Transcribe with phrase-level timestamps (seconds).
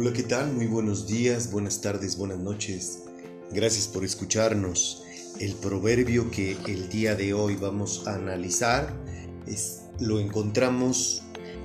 [0.00, 0.52] Hola, ¿qué tal?
[0.52, 3.00] Muy buenos días, buenas tardes, buenas noches.
[3.50, 5.02] Gracias por escucharnos.
[5.40, 8.94] El proverbio que el día de hoy vamos a analizar
[9.98, 11.24] lo encontramos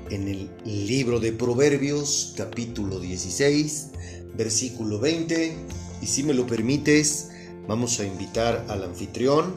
[0.10, 3.90] en el libro de Proverbios, capítulo 16,
[4.36, 5.56] versículo 20.
[6.02, 7.30] Y si me lo permites,
[7.68, 9.54] vamos a invitar al anfitrión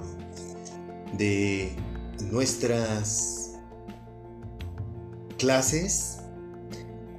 [1.17, 1.75] de
[2.31, 3.53] nuestras
[5.39, 6.16] clases,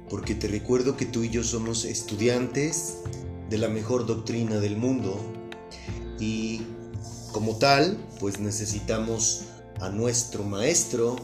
[0.08, 2.98] porque te recuerdo que tú y yo somos estudiantes
[3.50, 5.18] de la mejor doctrina del mundo
[6.18, 6.62] y
[7.32, 9.44] como tal, pues necesitamos
[9.80, 11.16] a nuestro maestro,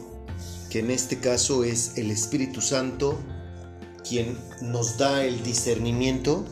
[0.69, 3.19] que en este caso es el Espíritu Santo,
[4.07, 6.45] quien nos da el discernimiento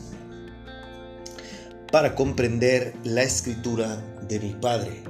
[1.92, 3.96] para comprender la escritura
[4.28, 5.04] de mi Padre.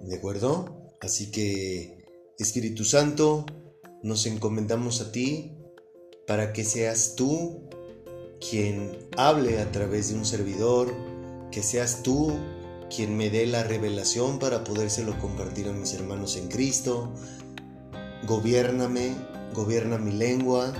[0.00, 0.92] ¿De acuerdo?
[1.00, 2.04] Así que,
[2.38, 3.46] Espíritu Santo,
[4.02, 5.52] nos encomendamos a ti
[6.26, 7.68] para que seas tú
[8.40, 10.94] quien hable a través de un servidor,
[11.50, 12.38] que seas tú
[12.94, 17.12] quien me dé la revelación para podérselo compartir a mis hermanos en Cristo.
[18.26, 19.14] Gobiername,
[19.54, 20.72] gobierna mi lengua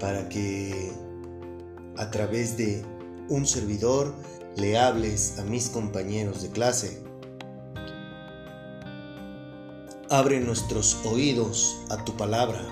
[0.00, 0.92] para que
[1.96, 2.84] a través de
[3.28, 4.14] un servidor
[4.56, 7.03] le hables a mis compañeros de clase.
[10.14, 12.62] Abre nuestros oídos a tu palabra.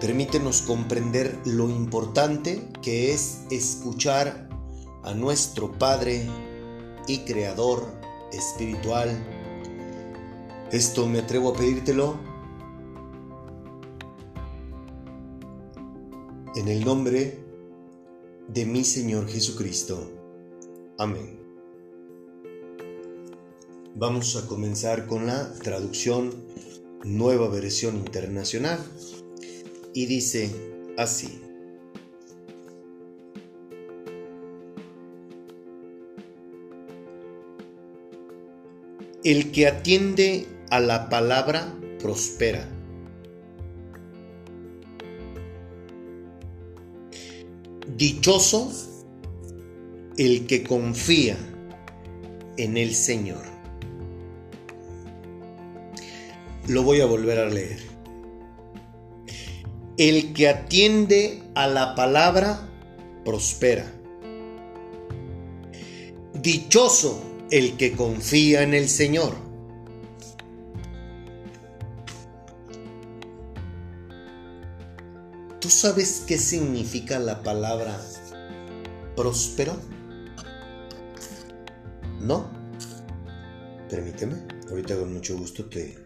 [0.00, 4.48] Permítenos comprender lo importante que es escuchar
[5.02, 6.24] a nuestro Padre
[7.08, 7.84] y Creador
[8.32, 9.10] espiritual.
[10.70, 12.16] Esto me atrevo a pedírtelo
[16.54, 17.44] en el nombre
[18.46, 20.12] de mi Señor Jesucristo.
[20.96, 21.41] Amén.
[23.94, 26.32] Vamos a comenzar con la traducción
[27.04, 28.78] nueva versión internacional
[29.92, 30.50] y dice
[30.96, 31.42] así.
[39.22, 42.66] El que atiende a la palabra prospera.
[47.94, 48.72] Dichoso
[50.16, 51.36] el que confía
[52.56, 53.61] en el Señor.
[56.68, 57.80] Lo voy a volver a leer.
[59.96, 62.68] El que atiende a la palabra
[63.24, 63.92] prospera.
[66.34, 69.34] Dichoso el que confía en el Señor.
[75.60, 78.00] ¿Tú sabes qué significa la palabra
[79.14, 79.76] próspero?
[82.20, 82.50] ¿No?
[83.90, 84.36] Permíteme,
[84.70, 85.96] ahorita con mucho gusto te,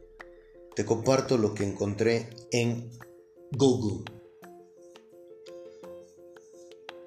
[0.76, 2.91] te comparto lo que encontré en
[3.50, 4.04] Google.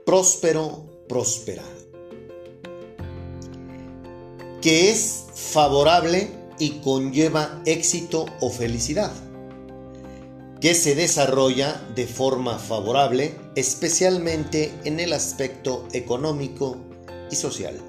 [0.06, 1.64] Próspero, próspera
[4.62, 9.12] que es favorable y conlleva éxito o felicidad,
[10.60, 16.78] que se desarrolla de forma favorable especialmente en el aspecto económico
[17.32, 17.89] y social.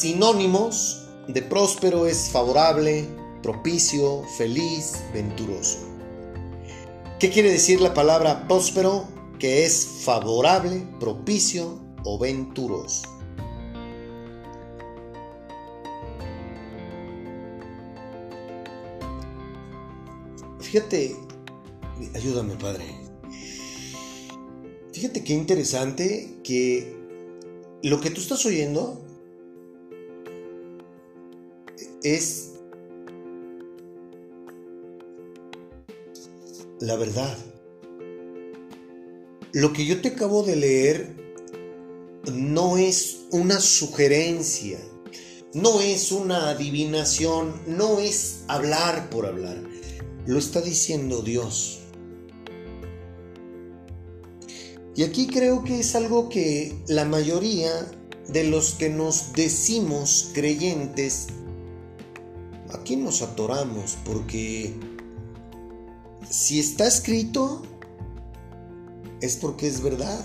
[0.00, 3.04] Sinónimos de próspero es favorable,
[3.42, 5.78] propicio, feliz, venturoso.
[7.18, 9.08] ¿Qué quiere decir la palabra próspero?
[9.40, 13.08] que es favorable, propicio o venturoso.
[20.60, 21.16] Fíjate,
[22.14, 22.84] ayúdame Padre.
[24.92, 26.96] Fíjate qué interesante que
[27.82, 29.07] lo que tú estás oyendo
[32.02, 32.52] es
[36.80, 37.36] la verdad.
[39.52, 41.16] Lo que yo te acabo de leer
[42.32, 44.78] no es una sugerencia,
[45.54, 49.62] no es una adivinación, no es hablar por hablar.
[50.26, 51.80] Lo está diciendo Dios.
[54.94, 57.70] Y aquí creo que es algo que la mayoría
[58.28, 61.28] de los que nos decimos creyentes,
[62.72, 64.74] aquí nos atoramos porque
[66.28, 67.62] si está escrito,
[69.20, 70.24] es porque es verdad.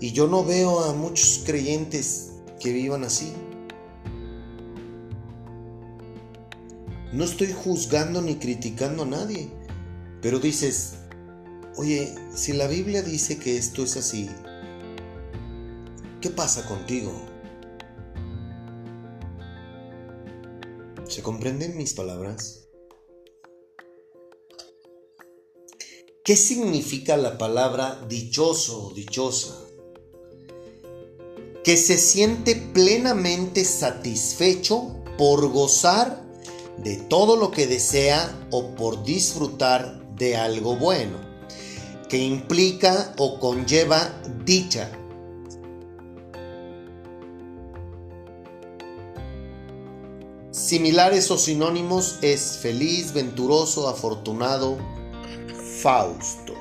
[0.00, 3.32] Y yo no veo a muchos creyentes que vivan así.
[7.12, 9.48] No estoy juzgando ni criticando a nadie,
[10.20, 10.94] pero dices,
[11.76, 14.28] oye, si la Biblia dice que esto es así,
[16.20, 17.12] ¿qué pasa contigo?
[21.14, 22.66] ¿Se comprenden mis palabras?
[26.24, 29.64] ¿Qué significa la palabra dichoso o dichosa?
[31.62, 36.20] Que se siente plenamente satisfecho por gozar
[36.78, 41.20] de todo lo que desea o por disfrutar de algo bueno,
[42.08, 44.90] que implica o conlleva dicha.
[50.64, 54.78] Similares o sinónimos es feliz, venturoso, afortunado,
[55.82, 56.54] Fausto.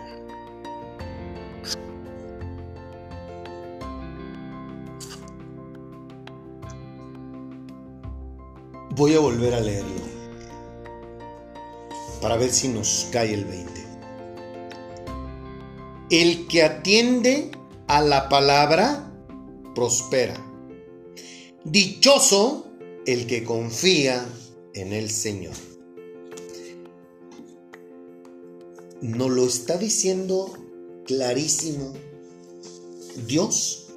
[8.89, 10.01] Voy a volver a leerlo
[12.21, 13.71] para ver si nos cae el 20.
[16.09, 17.51] El que atiende
[17.87, 19.09] a la palabra
[19.73, 20.35] prospera.
[21.63, 22.72] Dichoso
[23.05, 24.25] el que confía
[24.73, 25.55] en el Señor.
[29.01, 30.53] Nos lo está diciendo
[31.05, 31.93] clarísimo
[33.27, 33.87] Dios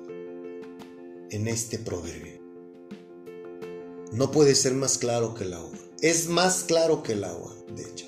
[1.31, 2.41] en este proverbio.
[4.12, 5.79] No puede ser más claro que el agua.
[6.00, 8.06] Es más claro que el agua, de hecho.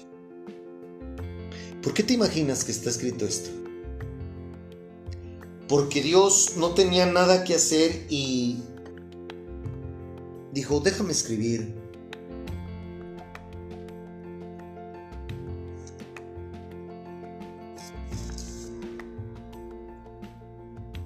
[1.82, 3.50] ¿Por qué te imaginas que está escrito esto?
[5.68, 8.62] Porque Dios no tenía nada que hacer y
[10.58, 11.74] dijo, déjame escribir.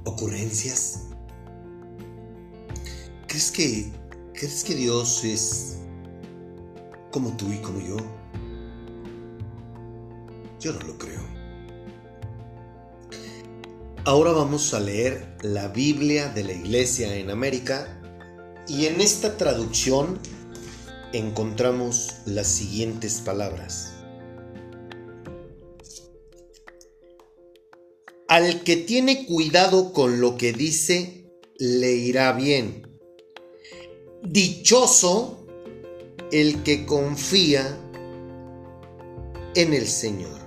[0.05, 1.09] Ocurrencias.
[3.27, 3.93] ¿Crees que
[4.43, 5.77] ¿Crees que Dios es
[7.13, 7.97] como tú y como yo?
[10.59, 11.21] Yo no lo creo.
[14.05, 18.02] Ahora vamos a leer la Biblia de la Iglesia en América
[18.73, 20.19] y en esta traducción
[21.13, 23.93] encontramos las siguientes palabras.
[28.29, 31.27] Al que tiene cuidado con lo que dice,
[31.59, 32.89] le irá bien
[34.23, 35.47] Dichoso
[36.31, 37.79] el que confía
[39.55, 40.41] en el Señor.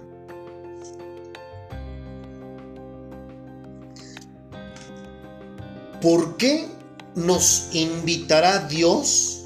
[6.01, 6.74] ¿Por qué
[7.15, 9.45] nos invitará Dios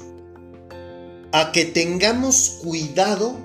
[1.32, 3.36] a que tengamos cuidado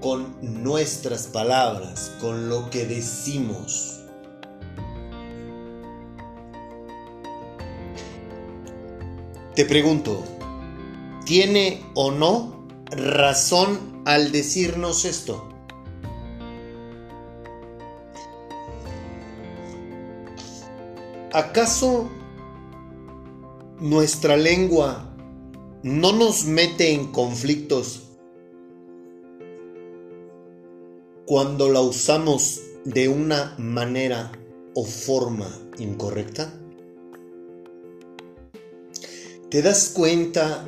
[0.00, 4.00] con nuestras palabras, con lo que decimos?
[9.54, 10.22] Te pregunto,
[11.24, 15.48] ¿tiene o no razón al decirnos esto?
[21.32, 22.10] ¿Acaso
[23.82, 25.14] nuestra lengua
[25.82, 28.04] no nos mete en conflictos
[31.26, 34.32] cuando la usamos de una manera
[34.74, 35.48] o forma
[35.78, 36.52] incorrecta?
[39.52, 40.66] te das cuenta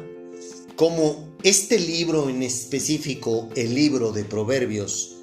[0.76, 5.17] cómo este libro en específico, el libro de Proverbios,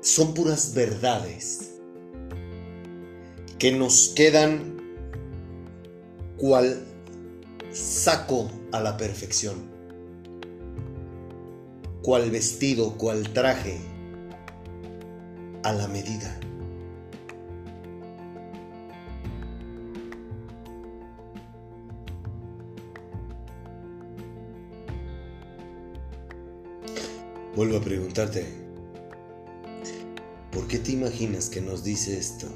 [0.00, 1.72] son puras verdades
[3.58, 4.79] que nos quedan
[6.40, 6.82] cual
[7.70, 9.56] saco a la perfección,
[12.02, 13.78] cual vestido, cual traje
[15.62, 16.40] a la medida.
[27.54, 28.46] Vuelvo a preguntarte,
[30.50, 32.46] ¿por qué te imaginas que nos dice esto?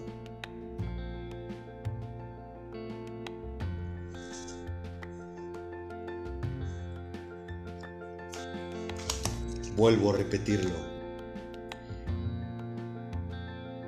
[9.76, 10.94] Vuelvo a repetirlo.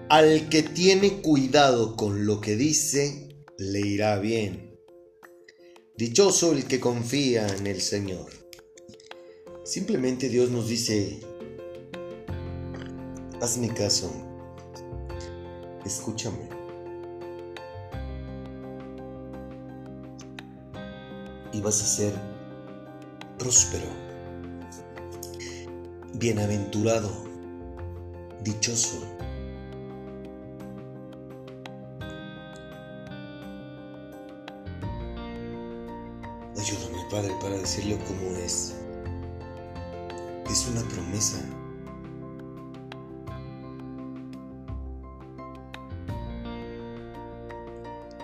[0.08, 4.78] Al que tiene cuidado con lo que dice, le irá bien.
[5.96, 8.30] Dichoso el que confía en el Señor.
[9.64, 11.20] Simplemente Dios nos dice,
[13.40, 14.12] hazme caso,
[15.84, 16.48] escúchame.
[21.52, 22.12] Y vas a ser
[23.38, 24.05] próspero,
[26.18, 27.10] bienaventurado,
[28.42, 29.02] dichoso.
[36.58, 38.74] Ayúdame, Padre, para decirlo como es
[40.50, 41.38] es una promesa.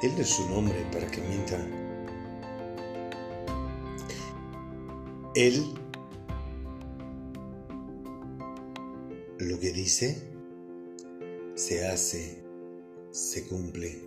[0.02, 1.58] Él es su nombre para que mienta.
[5.34, 5.81] Él
[9.52, 10.16] lo que dice
[11.54, 12.42] se hace,
[13.10, 14.00] se cumple.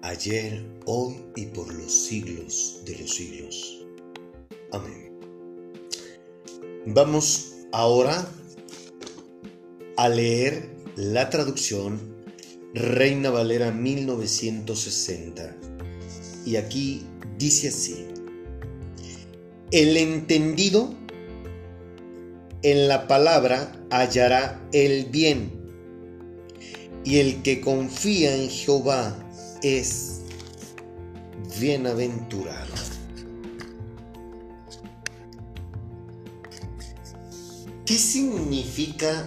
[0.00, 3.86] Ayer, hoy y por los siglos de los siglos.
[4.72, 5.12] Amén.
[6.86, 8.26] Vamos ahora
[9.98, 12.00] a leer la traducción
[12.72, 15.56] Reina Valera 1960.
[16.46, 17.04] Y aquí
[17.36, 18.06] dice así.
[19.70, 20.94] El entendido
[22.62, 25.52] en la palabra hallará el bien,
[27.04, 29.16] y el que confía en Jehová
[29.62, 30.20] es
[31.58, 32.74] bienaventurado.
[37.86, 39.26] ¿Qué significa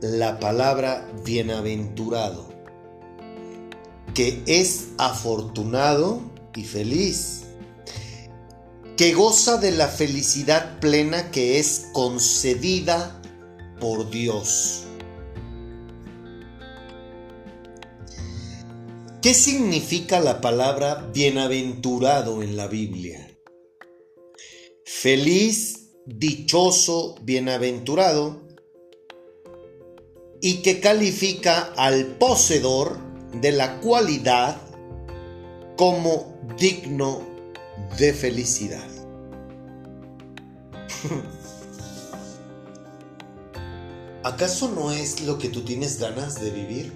[0.00, 2.52] la palabra bienaventurado?
[4.14, 6.20] Que es afortunado
[6.56, 7.43] y feliz
[8.96, 13.20] que goza de la felicidad plena que es concedida
[13.80, 14.84] por Dios.
[19.20, 23.36] ¿Qué significa la palabra bienaventurado en la Biblia?
[24.84, 28.42] Feliz, dichoso, bienaventurado,
[30.40, 32.98] y que califica al poseedor
[33.40, 34.60] de la cualidad
[35.76, 37.33] como digno
[37.98, 38.86] de felicidad.
[44.22, 46.92] ¿Acaso no es lo que tú tienes ganas de vivir?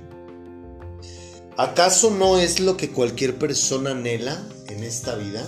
[1.58, 5.44] ¿Acaso no es lo que cualquier persona anhela en esta vida?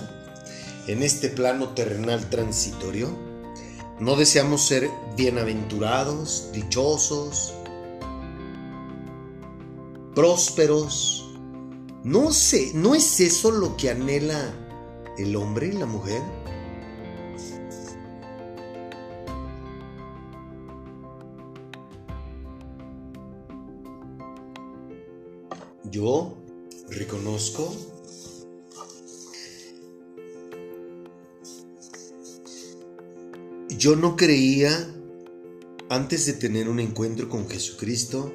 [0.87, 3.09] En este plano terrenal transitorio?
[3.99, 7.53] ¿No deseamos ser bienaventurados, dichosos,
[10.13, 11.29] prósperos?
[12.03, 14.53] No sé, ¿no es eso lo que anhela
[15.17, 16.21] el hombre y la mujer?
[25.91, 26.37] Yo
[26.89, 27.73] reconozco
[33.81, 34.93] yo no creía
[35.89, 38.31] antes de tener un encuentro con Jesucristo,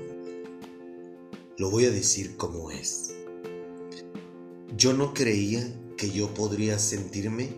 [1.56, 3.14] lo voy a decir como es.
[4.76, 5.64] Yo no creía
[5.96, 7.50] que yo podría sentirme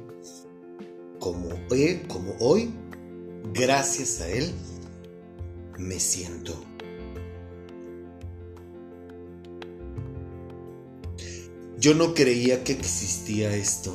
[1.19, 2.71] como, hoy, como hoy,
[3.53, 4.53] gracias a Él,
[5.77, 6.55] me siento.
[11.79, 13.95] Yo no creía que existía esto.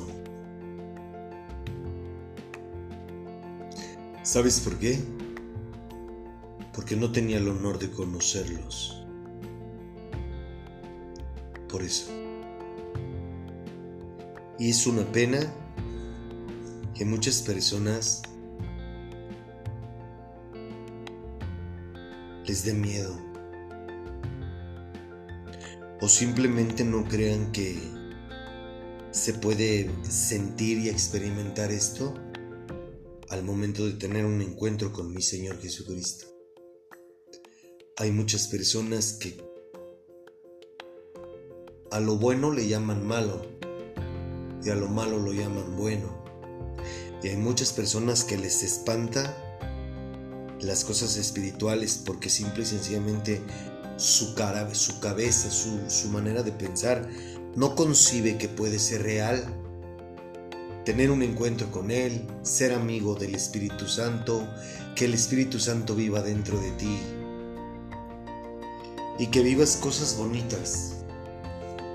[4.23, 4.99] ¿Sabes por qué?
[6.73, 9.05] Porque no tenía el honor de conocerlos.
[11.67, 12.22] Por eso.
[14.63, 15.53] Y es una pena
[16.95, 18.21] que muchas personas
[22.45, 23.13] les dé miedo
[25.99, 27.77] o simplemente no crean que
[29.11, 32.13] se puede sentir y experimentar esto
[33.27, 36.27] al momento de tener un encuentro con mi Señor Jesucristo.
[37.97, 39.43] Hay muchas personas que
[41.91, 43.52] a lo bueno le llaman malo
[44.63, 46.07] y a lo malo lo llaman bueno.
[47.21, 49.37] Y hay muchas personas que les espanta
[50.61, 53.41] las cosas espirituales porque simple y sencillamente
[53.97, 57.09] su, cara, su cabeza, su, su manera de pensar
[57.55, 59.43] no concibe que puede ser real.
[60.85, 64.45] Tener un encuentro con Él, ser amigo del Espíritu Santo,
[64.95, 66.99] que el Espíritu Santo viva dentro de ti
[69.19, 71.02] y que vivas cosas bonitas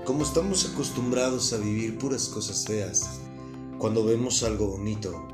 [0.09, 3.19] como estamos acostumbrados a vivir puras cosas feas,
[3.77, 5.27] cuando vemos algo bonito,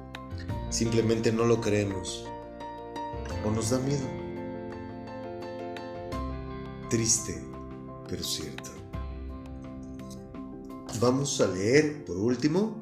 [0.70, 2.26] simplemente no lo creemos
[3.46, 4.06] o nos da miedo.
[6.90, 7.42] Triste,
[8.10, 8.70] pero cierto.
[11.00, 12.76] Vamos a leer por último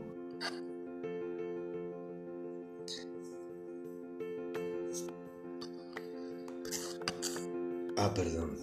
[7.95, 8.57] Ah, perdón.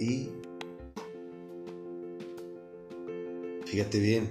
[0.00, 0.30] Y
[3.72, 4.28] Fíjate bien.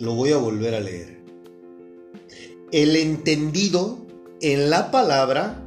[0.00, 1.22] Lo voy a volver a leer.
[2.72, 4.04] El entendido
[4.40, 5.64] en la palabra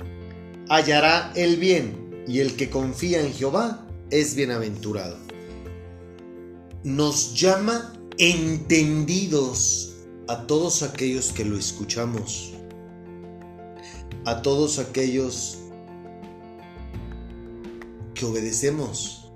[0.68, 5.16] hallará el bien y el que confía en Jehová es bienaventurado.
[6.84, 9.96] Nos llama entendidos
[10.28, 12.52] a todos aquellos que lo escuchamos,
[14.26, 15.60] a todos aquellos
[18.14, 19.27] que obedecemos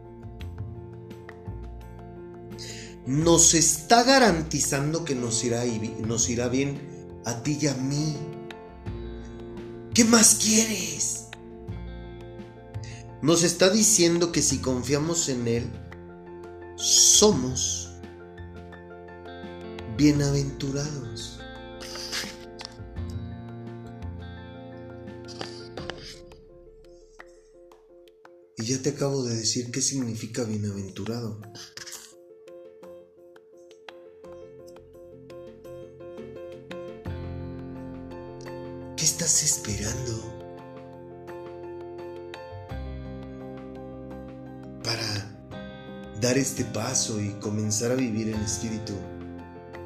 [3.12, 5.66] nos está garantizando que nos irá,
[6.08, 8.16] nos irá bien a ti y a mí.
[9.94, 11.26] ¿Qué más quieres?
[13.22, 15.70] Nos está diciendo que si confiamos en Él,
[16.78, 17.90] somos
[19.98, 21.38] bienaventurados.
[28.56, 31.42] Y ya te acabo de decir qué significa bienaventurado.
[39.32, 40.14] Estás esperando?
[44.84, 45.08] Para
[46.20, 48.94] dar este paso y comenzar a vivir en espíritu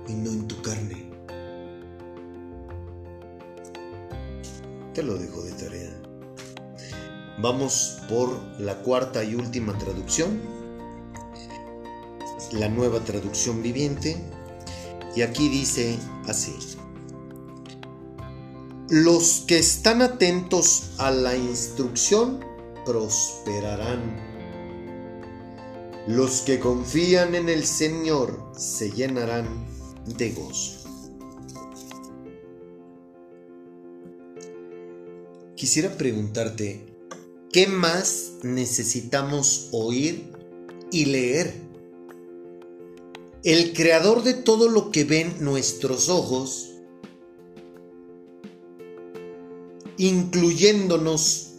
[0.08, 1.12] y no en tu carne.
[4.94, 5.92] Te lo dejo de tarea.
[7.40, 10.42] Vamos por la cuarta y última traducción,
[12.54, 14.18] la nueva traducción viviente,
[15.16, 16.56] y aquí dice así.
[18.90, 22.40] Los que están atentos a la instrucción
[22.86, 24.16] prosperarán.
[26.08, 29.66] Los que confían en el Señor se llenarán
[30.06, 30.88] de gozo.
[35.56, 36.86] Quisiera preguntarte,
[37.52, 40.32] ¿qué más necesitamos oír
[40.92, 41.56] y leer?
[43.44, 46.75] El creador de todo lo que ven nuestros ojos
[49.98, 51.54] incluyéndonos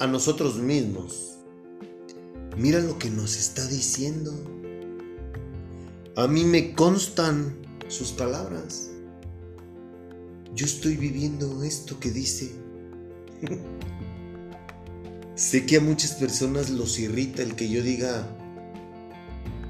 [0.00, 1.38] a nosotros mismos.
[2.56, 4.32] Mira lo que nos está diciendo.
[6.16, 7.54] A mí me constan
[7.88, 8.90] sus palabras.
[10.54, 12.52] Yo estoy viviendo esto que dice.
[15.34, 18.26] sé que a muchas personas los irrita el que yo diga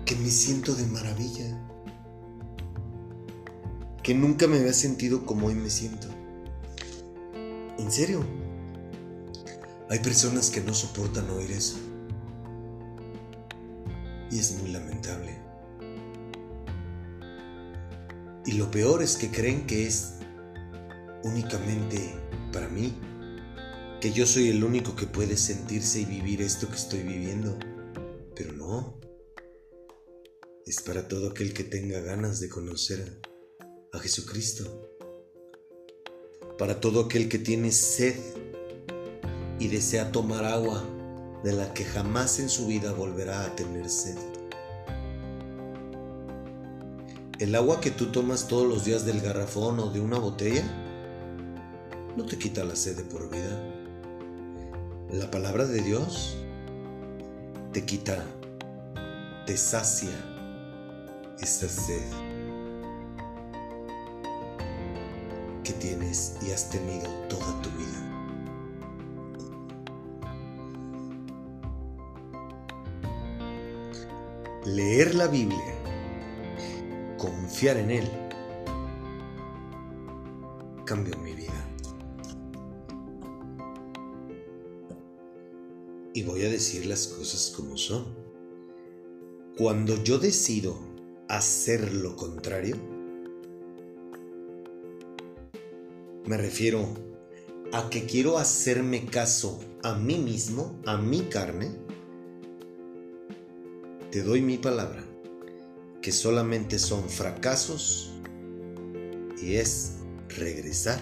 [0.06, 1.64] que me siento de maravilla.
[4.02, 6.08] Que nunca me había sentido como hoy me siento.
[7.88, 8.22] En serio.
[9.88, 11.78] Hay personas que no soportan oír eso.
[14.30, 15.40] Y es muy lamentable.
[18.44, 20.16] Y lo peor es que creen que es
[21.24, 22.14] únicamente
[22.52, 22.92] para mí,
[24.02, 27.58] que yo soy el único que puede sentirse y vivir esto que estoy viviendo.
[28.36, 29.00] Pero no.
[30.66, 33.22] Es para todo aquel que tenga ganas de conocer
[33.94, 34.87] a Jesucristo
[36.58, 38.16] para todo aquel que tiene sed
[39.60, 40.82] y desea tomar agua
[41.44, 44.18] de la que jamás en su vida volverá a tener sed.
[47.38, 50.64] El agua que tú tomas todos los días del garrafón o de una botella
[52.16, 53.62] no te quita la sed de por vida.
[55.12, 56.36] La palabra de Dios
[57.72, 58.24] te quita,
[59.46, 60.10] te sacia
[61.40, 62.27] esta sed.
[65.78, 68.04] Tienes y has tenido toda tu vida.
[74.64, 75.74] Leer la Biblia,
[77.16, 78.10] confiar en Él,
[80.84, 81.52] cambió mi vida.
[86.12, 88.04] Y voy a decir las cosas como son.
[89.56, 90.78] Cuando yo decido
[91.28, 92.97] hacer lo contrario,
[96.28, 96.86] Me refiero
[97.72, 101.70] a que quiero hacerme caso a mí mismo, a mi carne.
[104.10, 105.02] Te doy mi palabra,
[106.02, 108.12] que solamente son fracasos
[109.40, 109.94] y es
[110.28, 111.00] regresar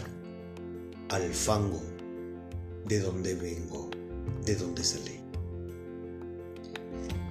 [1.08, 1.82] al fango
[2.86, 3.90] de donde vengo,
[4.44, 5.18] de donde salí.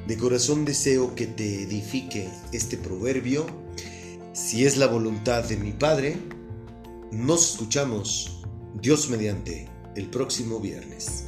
[0.06, 3.46] De corazón deseo que te edifique este proverbio,
[4.34, 6.18] si es la voluntad de mi Padre,
[7.16, 8.44] nos escuchamos,
[8.82, 11.26] Dios mediante, el próximo viernes.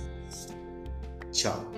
[1.32, 1.77] Chao.